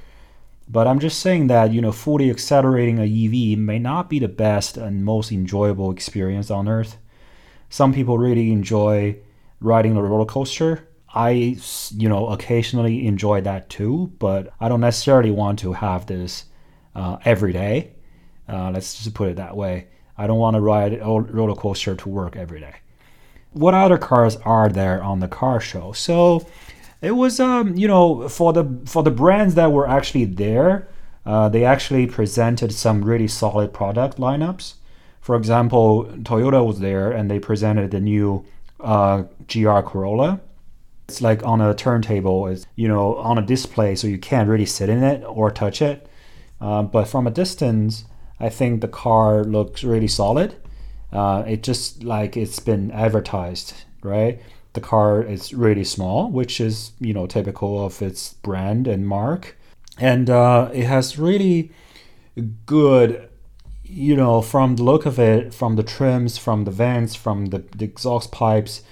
[0.69, 4.27] but I'm just saying that, you know, fully accelerating a EV may not be the
[4.27, 6.97] best and most enjoyable experience on earth.
[7.69, 9.17] Some people really enjoy
[9.61, 10.87] riding a roller coaster.
[11.13, 11.57] I,
[11.95, 16.45] you know, occasionally enjoy that too, but I don't necessarily want to have this
[16.95, 17.93] uh, every day.
[18.47, 19.87] Uh, let's just put it that way.
[20.17, 22.75] I don't want to ride a roller coaster to work every day.
[23.53, 25.91] What other cars are there on the car show?
[25.93, 26.45] So,
[27.01, 30.87] it was um, you know for the for the brands that were actually there
[31.27, 34.75] uh, they actually presented some really solid product lineups.
[35.19, 38.45] For example toyota was there and they presented the new
[38.79, 40.39] uh, gr corolla.
[41.09, 44.65] It's like on a turntable it's you know on a display so you can't really
[44.65, 46.07] sit in it or touch it.
[46.59, 48.05] Uh, but from a distance
[48.39, 50.55] i think the car looks really solid.
[51.11, 54.41] Uh, it just like it's been advertised right
[54.77, 59.57] the car is really small, which is you know typical of its brand and mark,
[59.97, 61.71] and uh, it has really
[62.67, 63.27] good,
[63.83, 67.63] you know, from the look of it, from the trims, from the vents, from the,
[67.75, 68.83] the exhaust pipes,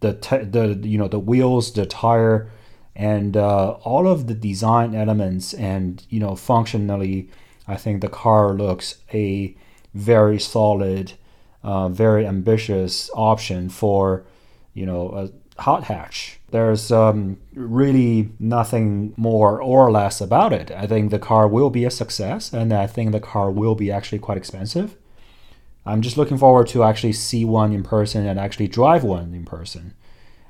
[0.00, 2.50] the te- the you know the wheels, the tire,
[2.94, 7.30] and uh, all of the design elements, and you know functionally,
[7.66, 9.56] I think the car looks a
[9.94, 11.14] very solid,
[11.62, 14.26] uh, very ambitious option for
[14.74, 16.40] you know a hot hatch.
[16.50, 20.70] There's um, really nothing more or less about it.
[20.70, 23.90] I think the car will be a success, and I think the car will be
[23.90, 24.96] actually quite expensive.
[25.86, 29.44] I'm just looking forward to actually see one in person and actually drive one in
[29.44, 29.94] person.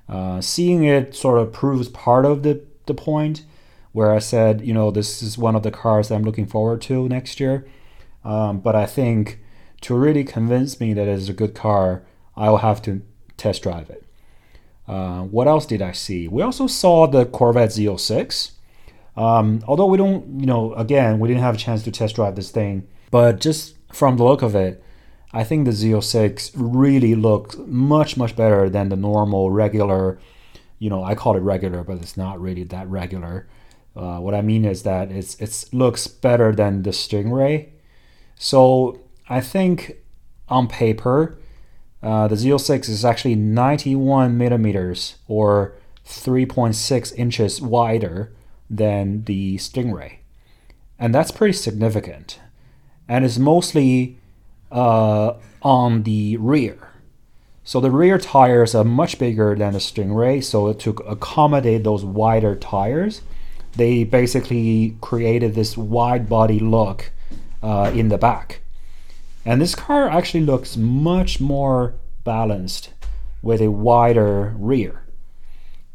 [0.08, 3.44] Uh, seeing it sort of proves part of the, the point
[3.92, 6.80] where I said, you know, this is one of the cars that I'm looking forward
[6.82, 7.66] to next year.
[8.24, 9.38] Um, but I think
[9.82, 12.02] to really convince me that it's a good car,
[12.36, 13.02] I will have to
[13.36, 14.04] test drive it.
[14.90, 16.26] Uh, what else did I see?
[16.26, 18.50] We also saw the Corvette Z06.
[19.16, 22.34] Um, although we don't, you know, again, we didn't have a chance to test drive
[22.34, 24.82] this thing, but just from the look of it,
[25.32, 30.18] I think the Z06 really looks much, much better than the normal, regular,
[30.80, 33.46] you know, I call it regular, but it's not really that regular.
[33.94, 37.68] Uh, what I mean is that it's it looks better than the Stingray.
[38.34, 38.98] So
[39.28, 39.98] I think
[40.48, 41.38] on paper,
[42.02, 45.74] uh, the Z06 is actually 91 millimeters or
[46.06, 48.32] 3.6 inches wider
[48.68, 50.16] than the Stingray.
[50.98, 52.40] And that's pretty significant.
[53.08, 54.18] And it's mostly
[54.70, 56.78] uh, on the rear.
[57.64, 60.42] So the rear tires are much bigger than the Stingray.
[60.42, 63.22] So to accommodate those wider tires,
[63.76, 67.10] they basically created this wide body look
[67.62, 68.62] uh, in the back.
[69.44, 72.90] And this car actually looks much more balanced
[73.42, 75.02] with a wider rear.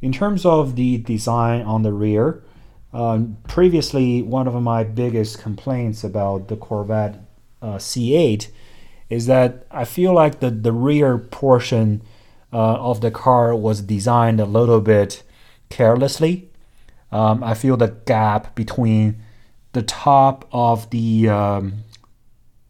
[0.02, 2.44] In terms of the design on the rear,
[2.94, 7.20] um, previously one of my biggest complaints about the Corvette
[7.62, 8.48] uh, C8
[9.10, 12.02] is that I feel like the, the rear portion
[12.52, 15.24] uh, of the car was designed a little bit
[15.70, 16.50] carelessly.
[17.12, 19.22] Um, I feel the gap between
[19.74, 21.85] the top of the um,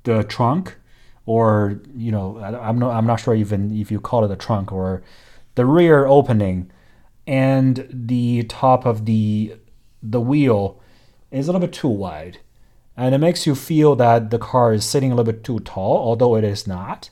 [0.05, 0.75] the trunk,
[1.25, 4.35] or you know, I, am not I'm not sure even if you call it a
[4.35, 5.03] trunk or
[5.55, 6.71] the rear opening,
[7.27, 9.55] and the top of the
[10.01, 10.79] the wheel
[11.31, 12.39] is a little bit too wide
[12.97, 15.97] and it makes you feel that the car is sitting a little bit too tall,
[15.97, 17.09] although it is not.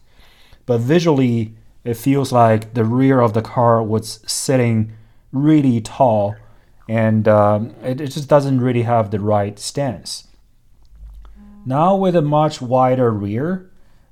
[0.66, 4.94] But visually, it feels like the rear of the car was sitting
[5.34, 6.36] really tall,
[6.88, 10.28] and um, it, it just doesn't really have the right stance.
[11.66, 13.70] Now, with a much wider rear,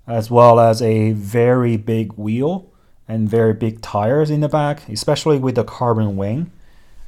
[0.08, 2.72] as well as a very big wheel
[3.08, 6.52] and very big tires in the back, especially with the carbon wing,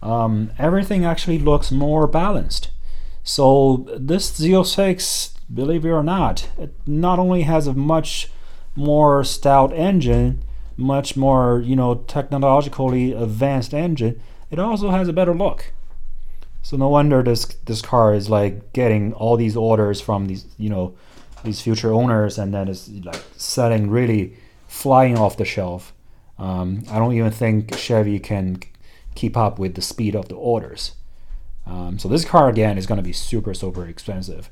[0.02, 2.72] um, everything actually looks more balanced.
[3.24, 8.30] So this Z06, believe it or not, it not only has a much
[8.76, 10.44] more stout engine,
[10.76, 14.20] much more you know technologically advanced engine,
[14.52, 15.72] it also has a better look.
[16.64, 20.70] So no wonder this this car is like getting all these orders from these you
[20.70, 20.96] know
[21.44, 25.94] these future owners, and then it's like selling really flying off the shelf.
[26.40, 28.62] Um, I don't even think Chevy can
[29.14, 30.94] keep up with the speed of the orders.
[31.68, 34.50] Um, so this car again is going to be super super expensive.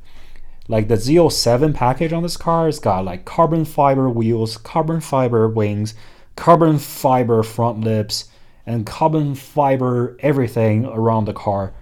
[0.67, 5.47] Like the Z07 package on this car has got like carbon fiber wheels, carbon fiber
[5.47, 5.93] wings,
[6.35, 8.25] carbon fiber front lips,
[8.65, 11.73] and carbon fiber everything around the car.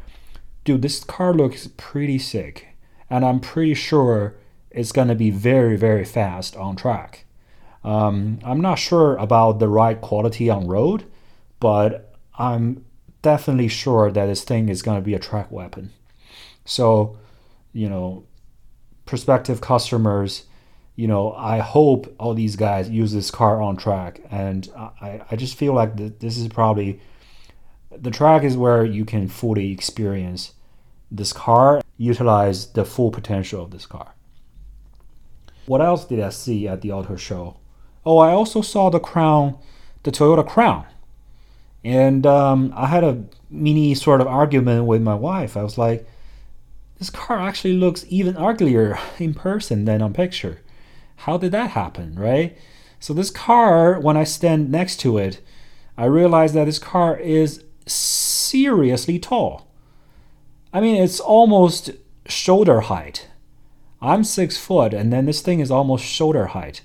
[0.69, 2.67] Dude, this car looks pretty sick,
[3.09, 4.35] and I'm pretty sure
[4.69, 7.25] it's gonna be very very fast on track.
[7.83, 11.05] Um, I'm not sure about the ride quality on road,
[11.59, 12.85] but I'm
[13.23, 15.89] definitely sure that this thing is to be a track weapon.
[16.65, 17.17] So,
[17.73, 18.25] you know,
[19.07, 20.43] prospective customers,
[20.95, 24.21] you know, I hope all these guys use this car on track.
[24.29, 27.01] And I, I just feel like this is probably
[27.89, 30.53] the track is where you can fully experience
[31.11, 34.13] this car, utilize the full potential of this car.
[35.65, 37.57] What else did I see at the auto show?
[38.05, 39.57] Oh, I also saw the Crown,
[40.03, 40.85] the Toyota Crown.
[41.83, 45.55] And um, I had a mini sort of argument with my wife.
[45.55, 46.07] I was like,
[46.97, 50.61] this car actually looks even uglier in person than on picture.
[51.17, 52.57] How did that happen, right?
[52.99, 55.41] So, this car, when I stand next to it,
[55.97, 59.68] I realize that this car is seriously tall.
[60.71, 61.91] I mean, it's almost
[62.27, 63.27] shoulder height.
[64.01, 66.81] I'm six foot, and then this thing is almost shoulder height.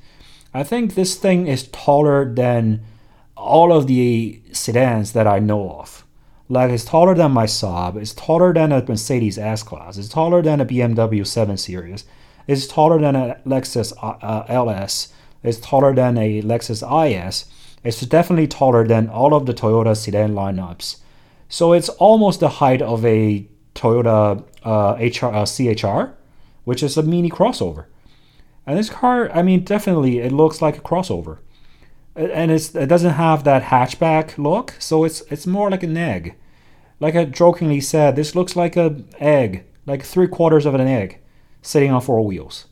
[0.55, 2.83] I think this thing is taller than
[3.37, 6.05] all of the sedans that I know of.
[6.49, 10.61] Like it's taller than my Saab, it's taller than a Mercedes S-Class, it's taller than
[10.61, 12.05] a BMW 7 Series,
[12.47, 17.47] it's taller than a Lexus uh, LS, it's taller than a Lexus IS,
[17.83, 20.99] It's definitely taller than all of the Toyota sedan lineups.
[21.49, 26.15] So it's almost the height of a Toyota uh, HR, uh, CHR,
[26.65, 27.87] which is a mini crossover.
[28.67, 31.39] And this car, I mean, definitely it looks like a crossover,
[32.17, 36.37] and it's it doesn't have that hatchback look, so it's it's more like an egg.
[36.99, 41.19] Like I jokingly said, this looks like an egg, like three quarters of an egg,
[41.61, 42.67] sitting on four wheels,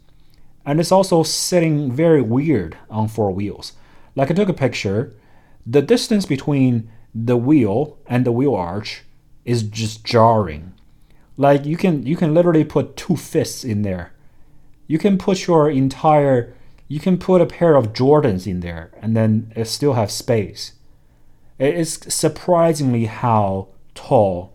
[0.65, 3.75] and it's also sitting very weird on four wheels.
[4.15, 5.15] Like I took a picture,
[5.67, 9.03] the distance between the wheel and the wheel arch
[9.45, 10.73] is just jarring.
[11.37, 14.13] Like you can you can literally put two fists in there
[14.93, 16.55] you can put your entire
[16.87, 20.73] you can put a pair of Jordans in there and then it still have space.
[21.59, 24.55] It is surprisingly how tall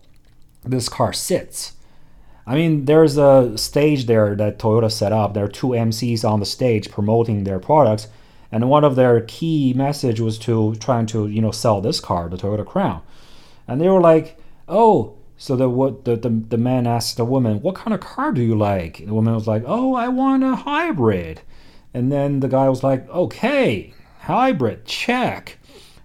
[0.62, 1.72] this car sits.
[2.46, 5.34] I mean, there's a stage there that Toyota set up.
[5.34, 8.06] There are two MCs on the stage promoting their products,
[8.52, 12.28] and one of their key message was to trying to you know sell this car,
[12.28, 13.02] the Toyota Crown,
[13.66, 14.38] and they were like,
[14.68, 18.32] "Oh, so the what the, the the man asked the woman, "What kind of car
[18.32, 21.42] do you like?" And the woman was like, "Oh, I want a hybrid."
[21.94, 25.58] And then the guy was like, "Okay, hybrid, check.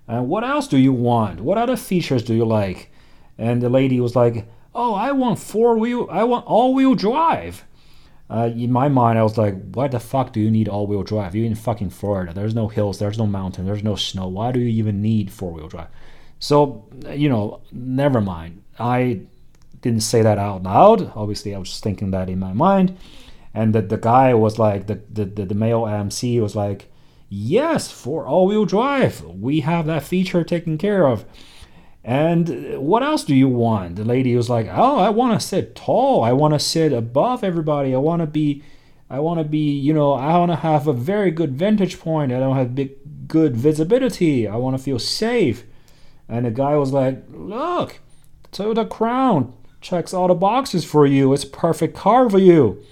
[0.07, 1.41] And what else do you want?
[1.41, 2.91] What other features do you like?"
[3.37, 6.07] And the lady was like, "Oh, I want four wheel.
[6.11, 7.65] I want all wheel drive."
[8.29, 11.03] Uh, in my mind, I was like, "Why the fuck do you need all wheel
[11.03, 11.35] drive?
[11.35, 12.33] You're in fucking Florida.
[12.33, 12.99] There's no hills.
[12.99, 13.65] There's no mountain.
[13.65, 14.27] There's no snow.
[14.27, 15.89] Why do you even need four wheel drive?"
[16.39, 18.62] So, you know, never mind.
[18.79, 19.21] I
[19.81, 21.11] didn't say that out loud.
[21.15, 22.97] Obviously, I was just thinking that in my mind.
[23.53, 26.91] And that the guy was like, the, the, the, the male MC was like,
[27.29, 31.25] yes, for all wheel drive, we have that feature taken care of.
[32.03, 33.95] And what else do you want?
[33.95, 36.23] The lady was like, oh, I want to sit tall.
[36.23, 37.93] I want to sit above everybody.
[37.93, 38.63] I want to be.
[39.09, 42.31] I want to be, you know, I want to have a very good vantage point.
[42.31, 42.93] I don't have big,
[43.27, 44.47] good visibility.
[44.47, 45.65] I want to feel safe.
[46.27, 47.99] And the guy was like, Look,
[48.53, 51.33] Toyota Crown checks all the boxes for you.
[51.33, 52.83] It's a perfect car for you.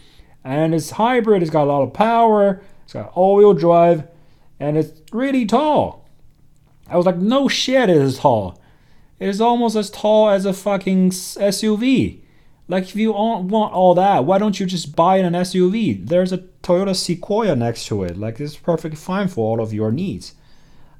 [0.43, 4.07] And it's hybrid, it's got a lot of power, it's got all wheel drive,
[4.59, 6.07] and it's really tall.
[6.87, 8.59] I was like, No shit, it is tall.
[9.19, 12.21] It is almost as tall as a fucking SUV.
[12.67, 16.07] Like, if you want all that, why don't you just buy an SUV?
[16.07, 18.17] There's a Toyota Sequoia next to it.
[18.17, 20.33] Like, it's perfectly fine for all of your needs.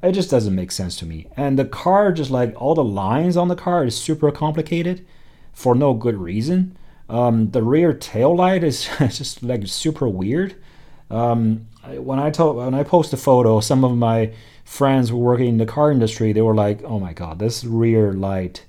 [0.03, 1.27] It just doesn't make sense to me.
[1.37, 5.05] And the car, just like all the lines on the car, is super complicated
[5.53, 6.77] for no good reason.
[7.09, 10.55] Um, the rear tail light is just like super weird.
[11.09, 14.33] Um, when I told when I post a photo, some of my
[14.63, 18.13] friends who working in the car industry, they were like, "Oh my god, this rear
[18.13, 18.65] light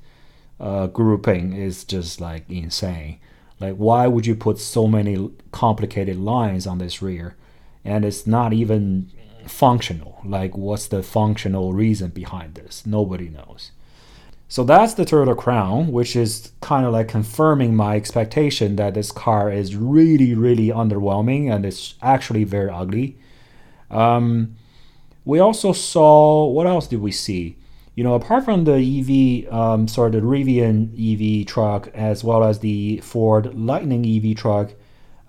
[0.62, 3.18] uh, grouping is just like insane.
[3.60, 7.36] Like, why would you put so many complicated lines on this rear,
[7.84, 9.10] and it's not even
[9.50, 10.20] functional.
[10.24, 12.84] Like, what's the functional reason behind this?
[12.86, 13.72] Nobody knows.
[14.52, 19.10] So that's the Toyota Crown, which is kind of like confirming my expectation that this
[19.10, 23.16] car is really, really underwhelming and it's actually very ugly.
[23.90, 24.56] Um,
[25.24, 27.56] we also saw what else did we see?
[27.94, 32.58] You know, apart from the EV, um, sorry, the Rivian EV truck as well as
[32.58, 34.72] the Ford Lightning EV truck,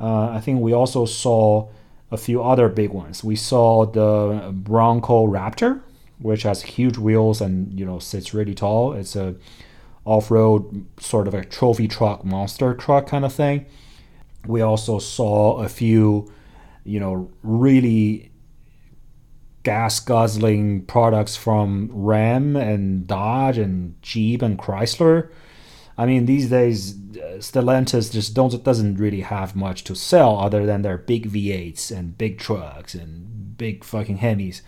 [0.02, 1.70] uh, I think we also saw
[2.14, 3.24] a few other big ones.
[3.24, 5.82] We saw the Bronco Raptor,
[6.20, 8.94] which has huge wheels and you know sits really tall.
[8.94, 9.36] It's a
[10.06, 13.66] off-road sort of a trophy truck, monster truck kind of thing.
[14.46, 16.32] We also saw a few,
[16.84, 18.32] you know, really
[19.64, 25.30] gas guzzling products from Ram and Dodge and Jeep and Chrysler.
[25.98, 30.66] I mean, these days, uh, Stellantis just don't doesn't really have much to sell other
[30.66, 34.62] than their big V8s and big trucks and big fucking Hemis.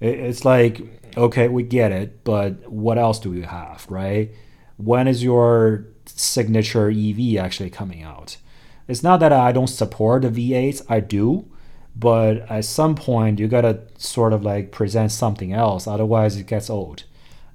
[0.00, 0.82] It's like,
[1.16, 4.30] okay, we get it, but what else do we have, right?
[4.76, 8.36] When is your signature EV actually coming out?
[8.88, 11.46] It's not that I don't support the V8s, I do,
[11.94, 16.68] but at some point you gotta sort of like present something else, otherwise it gets
[16.68, 17.04] old.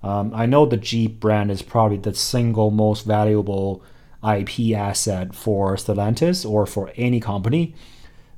[0.04, 3.84] Um, I know the Jeep brand is probably the single most valuable
[4.24, 7.76] IP asset for Stellantis or for any company,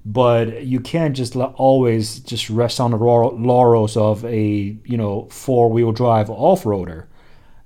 [0.05, 5.69] but you can't just always just rest on the laurels of a you know four
[5.69, 7.05] wheel drive off roader.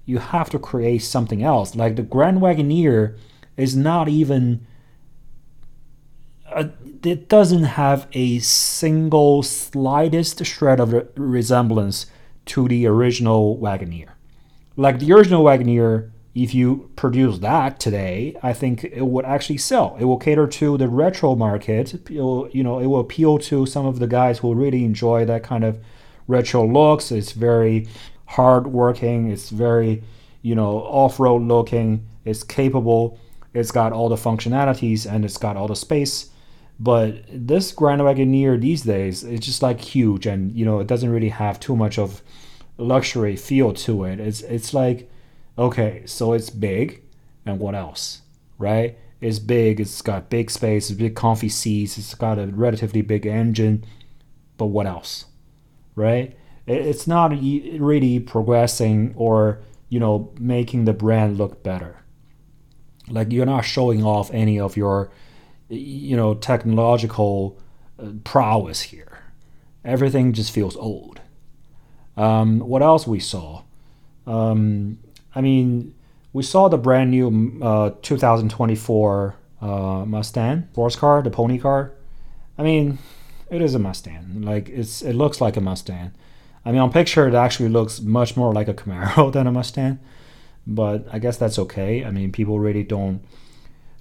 [0.05, 1.75] You have to create something else.
[1.75, 3.17] Like the Grand Wagoneer
[3.55, 4.65] is not even.
[6.53, 6.69] A,
[7.03, 12.07] it doesn't have a single slightest shred of resemblance
[12.47, 14.09] to the original Wagoneer.
[14.75, 19.97] Like the original Wagoneer, if you produce that today, I think it would actually sell.
[19.99, 21.99] It will cater to the retro market.
[22.09, 25.43] Will, you know, it will appeal to some of the guys who really enjoy that
[25.43, 25.79] kind of
[26.27, 27.11] retro looks.
[27.11, 27.87] It's very
[28.25, 29.31] hard working.
[29.31, 30.03] It's very,
[30.43, 32.05] you know, off road looking.
[32.23, 33.17] It's capable.
[33.53, 36.29] It's got all the functionalities and it's got all the space.
[36.79, 41.09] But this Grand Wagoneer these days, it's just like huge, and you know, it doesn't
[41.09, 42.21] really have too much of
[42.77, 44.19] luxury feel to it.
[44.19, 45.09] It's it's like,
[45.57, 47.01] okay, so it's big,
[47.45, 48.21] and what else,
[48.59, 48.97] right?
[49.21, 49.79] It's big.
[49.79, 50.91] It's got big space.
[50.91, 51.97] It's big, comfy seats.
[51.97, 53.83] It's got a relatively big engine,
[54.57, 55.25] but what else,
[55.95, 56.37] right?
[56.67, 59.59] It's not really progressing or
[59.89, 62.03] you know making the brand look better.
[63.09, 65.09] Like you're not showing off any of your
[65.69, 67.57] you know technological
[67.99, 69.19] uh, prowess here.
[69.83, 71.21] Everything just feels old.
[72.15, 73.63] Um, what else we saw?
[74.25, 74.99] Um,
[75.33, 75.93] I mean,
[76.33, 79.67] we saw the brand new uh, 2024 uh,
[80.05, 81.93] Mustang sports car, the pony car.
[82.57, 82.97] I mean,
[83.49, 84.41] it is a Mustang.
[84.41, 86.11] Like it's it looks like a Mustang.
[86.65, 89.99] I mean, on picture it actually looks much more like a Camaro than a Mustang,
[90.65, 92.03] but I guess that's okay.
[92.03, 93.21] I mean, people really don't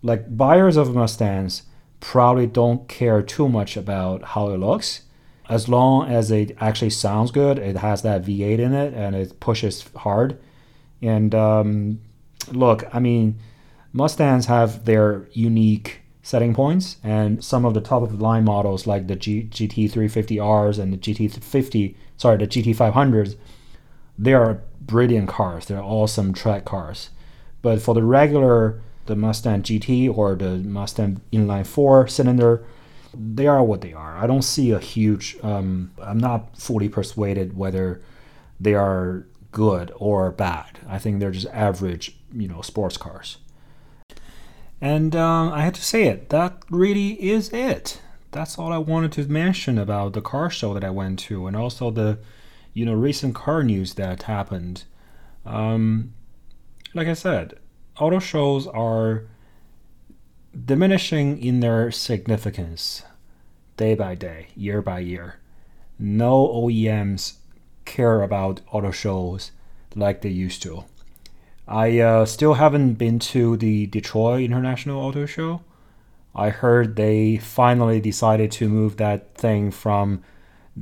[0.07, 1.64] like buyers of Mustangs
[2.00, 5.02] probably don't care too much about how it looks.
[5.48, 9.38] As long as it actually sounds good, it has that V8 in it and it
[9.40, 10.38] pushes hard.
[11.02, 12.00] And um,
[12.52, 13.38] look, I mean,
[13.92, 18.86] Mustangs have their unique setting points, and some of the top of the line models
[18.86, 23.36] like the G- GT350Rs and the GT50, sorry, the GT500s,
[24.18, 25.66] they are brilliant cars.
[25.66, 27.11] They're awesome track cars.
[27.62, 32.64] But for the regular the Mustang GT or the Mustang inline four cylinder,
[33.14, 34.16] they are what they are.
[34.16, 35.36] I don't see a huge.
[35.42, 38.02] Um, I'm not fully persuaded whether
[38.61, 40.80] they are good or bad.
[40.88, 43.38] I think they're just average, you know, sports cars.
[44.80, 46.28] And um, I had to say it.
[46.28, 48.00] That really is it.
[48.32, 51.57] That's all I wanted to mention about the car show that I went to, and
[51.57, 52.18] also the,
[52.74, 54.84] you know, recent car news that happened.
[55.46, 56.12] Um,
[56.92, 57.59] like I said,
[57.99, 59.24] auto shows are
[60.64, 63.03] diminishing in their significance
[63.76, 65.36] day by day, year by year.
[65.99, 67.36] No OEMs
[67.84, 69.53] care about auto shows
[69.94, 70.84] like they used to.
[71.68, 75.62] I uh, still haven't been to the Detroit International Auto Show.
[76.34, 80.22] I heard they finally decided to move that thing from,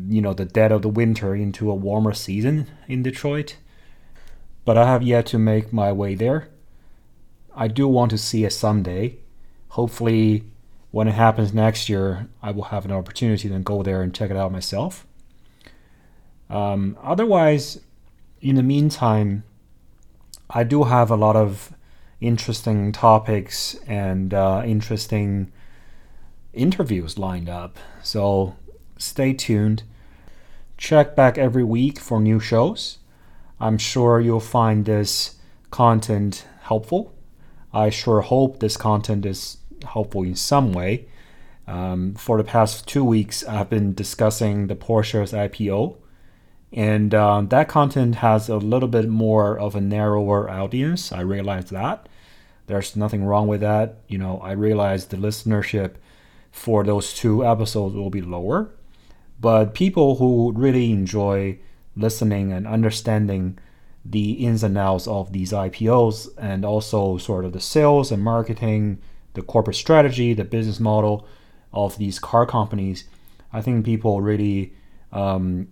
[0.09, 3.57] you know, the dead of the winter into a warmer season in Detroit.
[4.65, 6.49] But I have yet to make my way there.
[7.55, 9.17] I do want to see it someday.
[9.71, 10.45] Hopefully,
[10.91, 14.31] when it happens next year, I will have an opportunity to go there and check
[14.31, 15.07] it out myself.
[16.51, 17.81] Um, otherwise,
[18.41, 19.45] in the meantime,
[20.51, 21.73] I do have a lot of
[22.21, 25.53] interesting topics and uh, interesting
[26.53, 27.79] interviews lined up.
[28.03, 28.57] So
[28.99, 29.83] stay tuned.
[30.77, 32.99] Check back every week for new shows.
[33.61, 35.37] I'm sure you'll find this
[35.71, 37.14] content helpful.
[37.75, 41.07] I sure hope this content is helpful in some way.
[41.67, 45.97] Um, for the past two weeks, I've been discussing the Porsche's IPO,
[46.73, 51.11] and uh, that content has a little bit more of a narrower audience.
[51.11, 52.09] I realize that.
[52.67, 53.99] There's nothing wrong with that.
[54.09, 55.95] You know, I realize the listenership
[56.53, 58.71] for those two episodes will be lower,
[59.41, 61.59] but people who really enjoy
[61.97, 63.59] listening and understanding
[64.05, 68.99] the ins and outs of these IPOs and also sort of the sales and marketing,
[69.33, 71.27] the corporate strategy, the business model
[71.73, 73.05] of these car companies.
[73.53, 74.75] I think people really
[75.13, 75.69] um,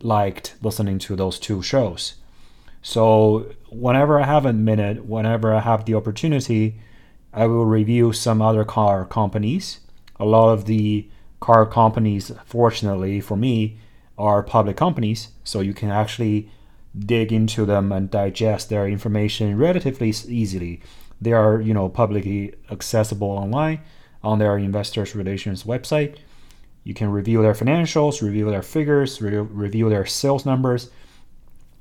[0.00, 2.14] liked listening to those two shows.
[2.82, 6.80] So, whenever I have a minute, whenever I have the opportunity,
[7.32, 9.80] I will review some other car companies.
[10.18, 11.08] A lot of the
[11.40, 13.78] car companies, fortunately for me,
[14.18, 16.50] are public companies, so you can actually
[16.98, 20.80] dig into them and digest their information relatively easily.
[21.20, 23.80] They are, you know, publicly accessible online
[24.22, 26.16] on their investors relations website.
[26.84, 30.90] You can review their financials, review their figures, re- review their sales numbers.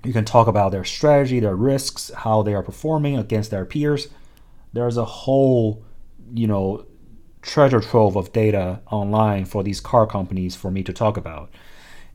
[0.03, 4.09] You can talk about their strategy, their risks, how they are performing against their peers.
[4.73, 5.83] There's a whole,
[6.33, 6.85] you know,
[7.41, 11.49] treasure trove of data online for these car companies for me to talk about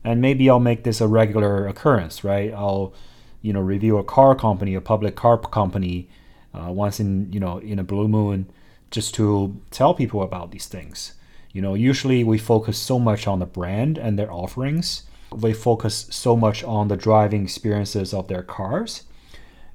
[0.07, 2.53] and maybe I'll make this a regular occurrence, right?
[2.53, 2.93] I'll,
[3.41, 6.07] you know, review a car company, a public car company,
[6.53, 8.49] uh, once in you know in a blue moon,
[8.89, 11.13] just to tell people about these things.
[11.51, 15.03] You know, usually we focus so much on the brand and their offerings.
[15.29, 19.03] We focus so much on the driving experiences of their cars,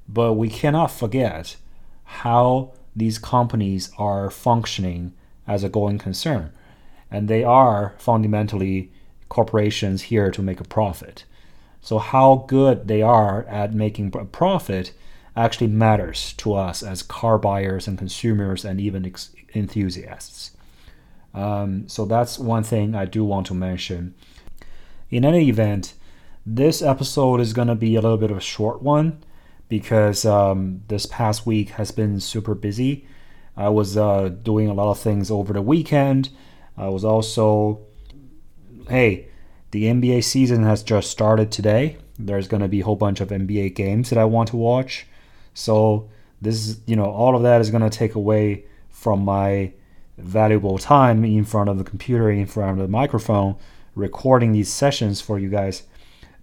[0.09, 1.57] but we cannot forget
[2.05, 5.13] how these companies are functioning
[5.45, 6.51] as a going concern.
[7.11, 8.89] And they are fundamentally
[9.33, 11.25] corporations here to make a profit.
[11.81, 14.93] So, how good they are at making a profit
[15.35, 20.51] actually matters to us as car buyers and consumers and even ex- enthusiasts.
[21.33, 24.13] Um, so, that's one thing I do want to mention.
[25.09, 25.93] In any event,
[26.45, 29.23] this episode is going to be a little bit of a short one
[29.67, 33.07] because um, this past week has been super busy.
[33.57, 36.29] I was uh, doing a lot of things over the weekend.
[36.77, 37.79] I was also,
[38.89, 39.27] hey,
[39.71, 41.97] the NBA season has just started today.
[42.19, 45.07] There's going to be a whole bunch of NBA games that I want to watch.
[45.53, 46.09] So,
[46.41, 49.71] this is, you know, all of that is going to take away from my
[50.17, 53.55] valuable time in front of the computer, in front of the microphone,
[53.95, 55.83] recording these sessions for you guys.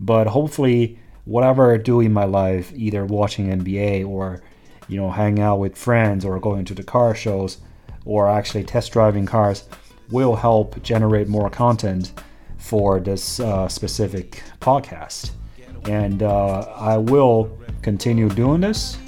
[0.00, 4.42] But hopefully, whatever I do in my life, either watching NBA or,
[4.88, 7.58] you know, hanging out with friends or going to the car shows
[8.04, 9.68] or actually test driving cars,
[10.10, 12.12] will help generate more content
[12.60, 15.32] for this uh, specific podcast.
[15.88, 17.50] And uh, I will
[17.82, 18.98] continue doing this.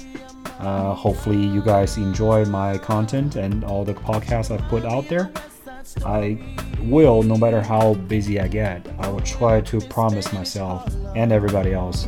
[0.59, 5.31] Uh, hopefully, you guys enjoy my content and all the podcasts I've put out there.
[6.05, 6.39] I
[6.81, 11.73] will, no matter how busy I get, I will try to promise myself and everybody
[11.73, 12.07] else,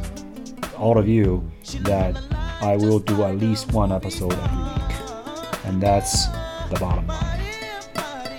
[0.77, 1.49] all of you,
[1.81, 2.17] that
[2.61, 5.65] I will do at least one episode every week.
[5.65, 6.27] And that's
[6.69, 7.41] the bottom line.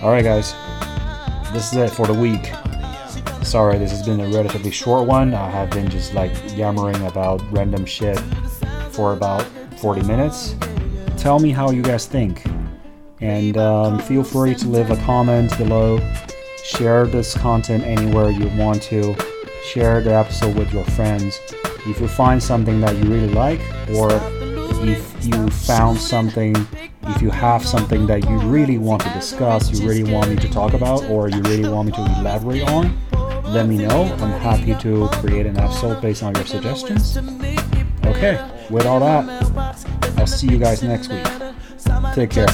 [0.02, 0.54] Alright, guys,
[1.52, 2.52] this is it for the week.
[3.46, 5.32] Sorry, this has been a relatively short one.
[5.32, 8.18] I have been just like yammering about random shit
[8.90, 9.46] for about
[9.78, 10.56] 40 minutes.
[11.16, 12.44] Tell me how you guys think.
[13.20, 16.00] And um, feel free to leave a comment below.
[16.64, 19.14] Share this content anywhere you want to.
[19.62, 21.38] Share the episode with your friends.
[21.86, 24.08] If you find something that you really like, or
[24.82, 26.56] if you found something,
[27.04, 30.48] if you have something that you really want to discuss, you really want me to
[30.48, 32.98] talk about, or you really want me to elaborate on,
[33.48, 34.04] let me know.
[34.04, 37.16] I'm happy to create an episode based on your suggestions.
[38.04, 39.28] Okay, with all that,
[40.18, 41.24] I'll see you guys next week.
[42.14, 42.46] Take care.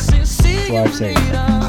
[0.68, 1.61] Drive safe.